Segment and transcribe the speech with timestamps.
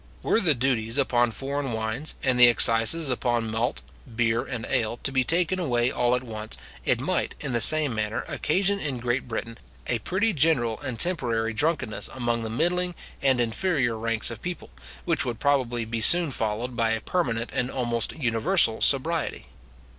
[0.23, 3.83] Were the duties upon foreign wines, and the excises upon malt,
[4.15, 7.93] beer, and ale, to be taken away all at once, it might, in the same
[7.93, 13.39] manner, occasion in Great Britain a pretty general and temporary drunkenness among the middling and
[13.39, 14.71] inferior ranks of people,
[15.05, 19.45] which would probably be soon followed by a permanent and almost universal sobriety.